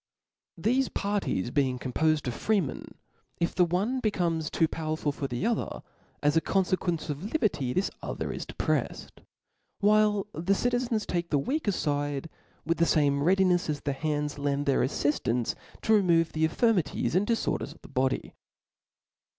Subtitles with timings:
[0.59, 2.95] Theft parties being compoled of freemen,
[3.37, 5.83] if the one becomes too powerful for the Other,
[6.23, 9.11] as a con iequence of liberty, this other is depre(&d;
[9.79, 12.31] while the citizens take^ the weaker fide,
[12.65, 15.53] with the (zmt readinefs as the hands lend their afiiftance
[15.83, 18.33] to remove the infirmities and diforders of the body.